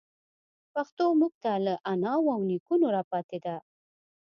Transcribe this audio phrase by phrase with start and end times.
[0.73, 3.55] پښتو موږ ته له اناوو او نيکونو راپاتي ده.